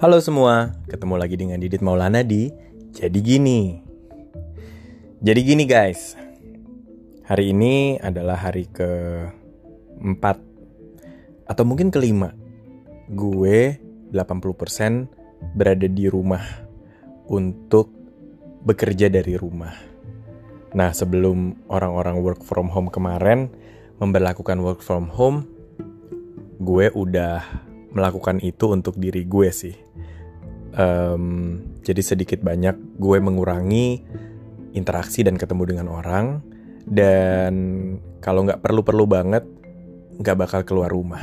[0.00, 2.48] Halo semua, ketemu lagi dengan Didit Maulana di
[2.96, 3.84] Jadi Gini.
[5.20, 6.16] Jadi gini guys,
[7.28, 10.24] hari ini adalah hari ke-4
[11.44, 12.32] atau mungkin kelima.
[13.12, 13.76] Gue
[14.08, 16.48] 80% berada di rumah
[17.28, 17.92] untuk
[18.64, 19.76] bekerja dari rumah.
[20.72, 23.52] Nah, sebelum orang-orang work from home kemarin
[24.00, 25.44] memperlakukan work from home,
[26.56, 29.76] gue udah melakukan itu untuk diri gue sih
[30.74, 34.02] um, jadi sedikit banyak gue mengurangi
[34.74, 36.42] interaksi dan ketemu dengan orang
[36.86, 37.54] dan
[38.22, 39.44] kalau nggak perlu-perlu banget
[40.20, 41.22] nggak bakal keluar rumah.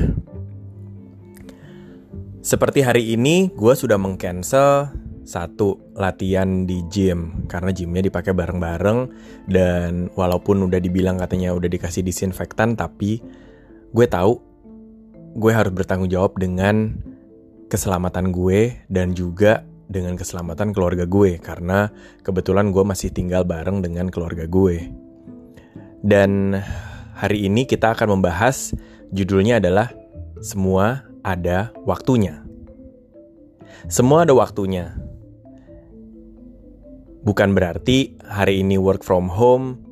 [2.41, 4.89] Seperti hari ini gue sudah mengcancel
[5.27, 8.99] satu latihan di gym karena gymnya dipakai bareng-bareng
[9.52, 13.20] dan walaupun udah dibilang katanya udah dikasih disinfektan tapi
[13.91, 14.39] gue tahu
[15.38, 16.98] gue harus bertanggung jawab dengan
[17.70, 21.94] keselamatan gue dan juga dengan keselamatan keluarga gue karena
[22.25, 24.89] kebetulan gue masih tinggal bareng dengan keluarga gue.
[26.02, 26.58] Dan
[27.14, 28.73] hari ini kita akan membahas
[29.14, 29.94] judulnya adalah
[30.42, 32.42] semua ada waktunya.
[33.88, 34.98] Semua ada waktunya.
[37.22, 39.83] Bukan berarti hari ini work from home,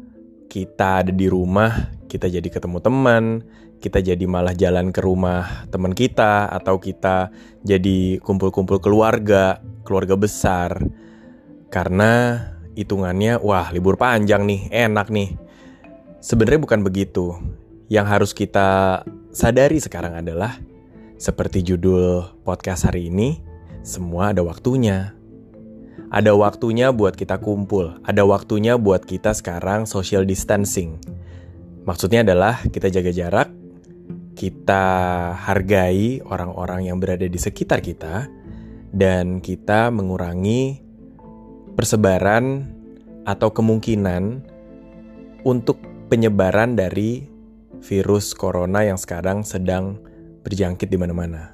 [0.50, 3.44] kita ada di rumah, kita jadi ketemu teman,
[3.84, 7.28] kita jadi malah jalan ke rumah teman kita atau kita
[7.68, 10.80] jadi kumpul-kumpul keluarga, keluarga besar.
[11.68, 12.40] Karena
[12.80, 15.36] hitungannya wah libur panjang nih, enak nih.
[16.24, 17.36] Sebenarnya bukan begitu.
[17.92, 19.04] Yang harus kita
[19.36, 20.56] sadari sekarang adalah
[21.20, 23.44] seperti judul podcast hari ini,
[23.84, 25.12] semua ada waktunya.
[26.10, 30.96] Ada waktunya buat kita kumpul, ada waktunya buat kita sekarang social distancing.
[31.86, 33.50] Maksudnya adalah kita jaga jarak,
[34.34, 34.86] kita
[35.38, 38.26] hargai orang-orang yang berada di sekitar kita
[38.90, 40.82] dan kita mengurangi
[41.78, 42.66] persebaran
[43.30, 44.42] atau kemungkinan
[45.46, 45.78] untuk
[46.10, 47.30] penyebaran dari
[47.86, 50.02] virus corona yang sekarang sedang
[50.42, 51.54] berjangkit di mana-mana.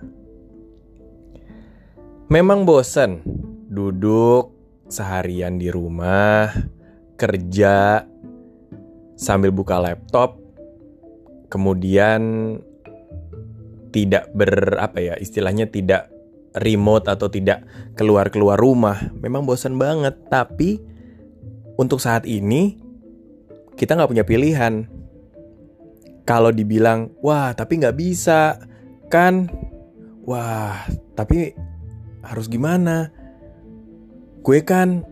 [2.31, 3.19] Memang bosan
[3.67, 4.55] duduk
[4.87, 6.47] seharian di rumah,
[7.19, 8.07] kerja
[9.21, 10.41] sambil buka laptop,
[11.53, 12.57] kemudian
[13.93, 16.09] tidak ber apa ya istilahnya tidak
[16.57, 17.61] remote atau tidak
[17.93, 18.97] keluar-keluar rumah.
[19.21, 20.81] Memang bosan banget tapi
[21.77, 22.81] untuk saat ini
[23.77, 24.89] kita nggak punya pilihan.
[26.25, 28.57] Kalau dibilang wah tapi nggak bisa
[29.11, 29.51] kan
[30.25, 31.53] wah tapi
[32.25, 33.13] harus gimana?
[34.41, 35.05] Gue kan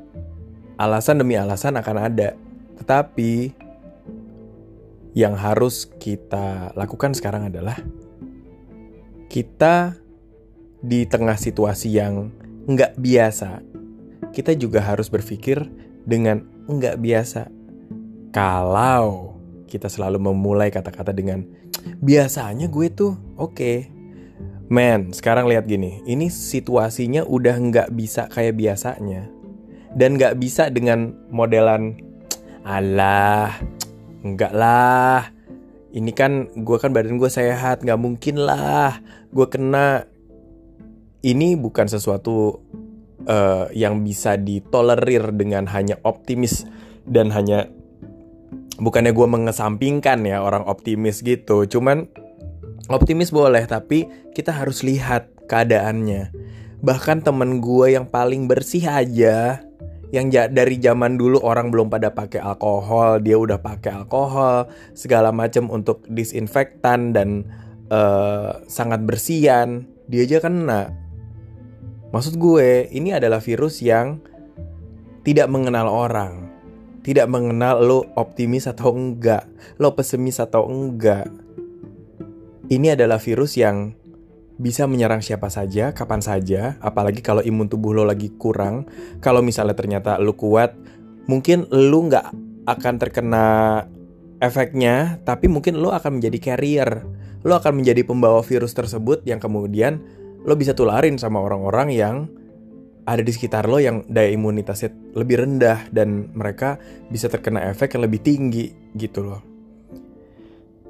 [0.81, 2.34] alasan demi alasan akan ada
[2.80, 3.59] tetapi
[5.19, 7.75] yang harus kita lakukan sekarang adalah
[9.28, 10.00] kita
[10.80, 12.31] di tengah situasi yang
[12.72, 13.59] nggak biasa,
[14.31, 15.59] kita juga harus berpikir
[16.07, 17.52] dengan nggak biasa.
[18.31, 19.35] Kalau
[19.68, 21.44] kita selalu memulai kata-kata dengan
[22.00, 23.78] biasanya gue tuh oke, okay.
[24.72, 29.28] men sekarang lihat gini, ini situasinya udah nggak bisa kayak biasanya
[30.00, 31.97] dan nggak bisa dengan modelan
[32.63, 33.57] Allah,
[34.24, 35.31] nggak lah.
[35.90, 39.00] Ini kan gue kan badan gue sehat nggak mungkin lah.
[39.34, 40.06] Gue kena.
[41.19, 42.63] Ini bukan sesuatu
[43.28, 46.63] uh, yang bisa ditolerir dengan hanya optimis
[47.03, 47.68] dan hanya
[48.80, 51.68] bukannya gue mengesampingkan ya orang optimis gitu.
[51.68, 52.07] Cuman
[52.88, 56.31] optimis boleh tapi kita harus lihat keadaannya.
[56.80, 59.59] Bahkan temen gue yang paling bersih aja
[60.09, 64.66] yang dari zaman dulu orang belum pada pakai alkohol, dia udah pakai alkohol
[64.97, 67.46] segala macam untuk disinfektan dan
[67.94, 70.90] uh, sangat bersihan, dia aja kena.
[72.09, 74.18] Maksud gue, ini adalah virus yang
[75.22, 76.50] tidak mengenal orang,
[77.06, 79.46] tidak mengenal lo optimis atau enggak,
[79.78, 81.30] lo pesimis atau enggak.
[82.66, 83.94] Ini adalah virus yang
[84.59, 88.83] bisa menyerang siapa saja, kapan saja, apalagi kalau imun tubuh lo lagi kurang.
[89.23, 90.75] Kalau misalnya ternyata lo kuat,
[91.31, 92.27] mungkin lo nggak
[92.67, 93.45] akan terkena
[94.44, 97.07] efeknya, tapi mungkin lo akan menjadi carrier.
[97.47, 100.03] Lo akan menjadi pembawa virus tersebut yang kemudian
[100.44, 102.15] lo bisa tularin sama orang-orang yang
[103.07, 106.75] ada di sekitar lo yang daya imunitasnya lebih rendah dan mereka
[107.07, 109.41] bisa terkena efek yang lebih tinggi gitu loh.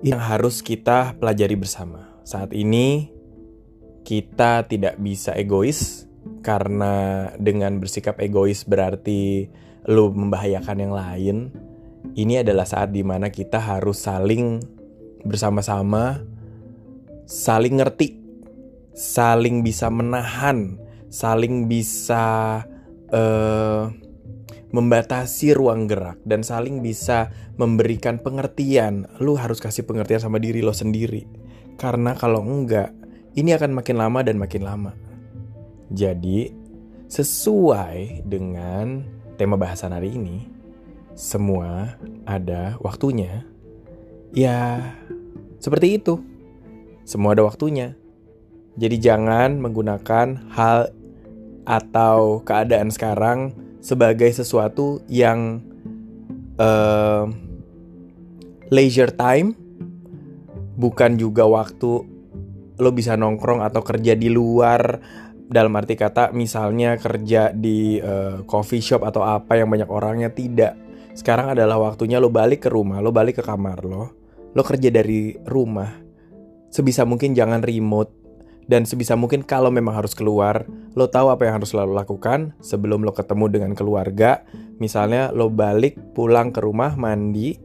[0.02, 2.18] Yang harus kita pelajari bersama.
[2.26, 3.19] Saat ini
[4.04, 6.10] kita tidak bisa egois
[6.42, 9.50] karena dengan bersikap egois berarti
[9.88, 11.38] lu membahayakan yang lain.
[12.16, 14.64] Ini adalah saat di mana kita harus saling
[15.24, 16.24] bersama-sama,
[17.28, 18.18] saling ngerti,
[18.96, 20.80] saling bisa menahan,
[21.12, 22.64] saling bisa
[23.12, 23.84] uh,
[24.70, 29.10] membatasi ruang gerak dan saling bisa memberikan pengertian.
[29.20, 31.26] Lu harus kasih pengertian sama diri lo sendiri.
[31.80, 32.92] Karena kalau enggak,
[33.40, 34.92] ini akan makin lama dan makin lama.
[35.90, 36.52] Jadi,
[37.10, 39.02] sesuai dengan
[39.40, 40.46] tema bahasan hari ini,
[41.16, 41.98] semua
[42.28, 43.48] ada waktunya.
[44.36, 44.94] Ya,
[45.58, 46.22] seperti itu.
[47.08, 47.98] Semua ada waktunya.
[48.78, 50.94] Jadi jangan menggunakan hal
[51.66, 53.52] atau keadaan sekarang
[53.82, 55.64] sebagai sesuatu yang
[56.62, 57.26] uh,
[58.70, 59.58] leisure time,
[60.78, 62.19] bukan juga waktu
[62.80, 65.00] lo bisa nongkrong atau kerja di luar
[65.50, 70.78] dalam arti kata misalnya kerja di uh, coffee shop atau apa yang banyak orangnya tidak.
[71.18, 74.04] Sekarang adalah waktunya lo balik ke rumah, lo balik ke kamar lo,
[74.54, 75.90] lo kerja dari rumah.
[76.70, 78.20] Sebisa mungkin jangan remote
[78.70, 83.02] dan sebisa mungkin kalau memang harus keluar, lo tahu apa yang harus lo lakukan sebelum
[83.02, 84.46] lo ketemu dengan keluarga.
[84.78, 87.58] Misalnya lo balik pulang ke rumah mandi,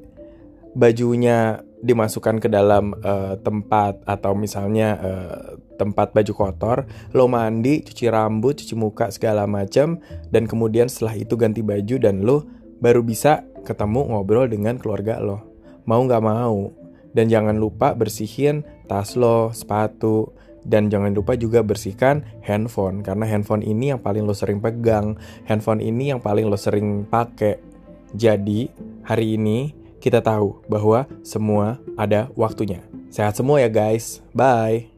[0.72, 6.78] bajunya dimasukkan ke dalam uh, tempat atau misalnya uh, tempat baju kotor,
[7.12, 10.00] lo mandi, cuci rambut, cuci muka segala macam
[10.32, 12.48] dan kemudian setelah itu ganti baju dan lo
[12.80, 15.44] baru bisa ketemu ngobrol dengan keluarga lo.
[15.84, 16.72] Mau nggak mau.
[17.14, 20.34] Dan jangan lupa bersihin tas lo, sepatu,
[20.66, 25.14] dan jangan lupa juga bersihkan handphone karena handphone ini yang paling lo sering pegang,
[25.46, 27.60] handphone ini yang paling lo sering pakai.
[28.18, 28.66] Jadi,
[29.06, 32.84] hari ini kita tahu bahwa semua ada waktunya.
[33.08, 34.20] Sehat semua ya guys.
[34.36, 34.93] Bye.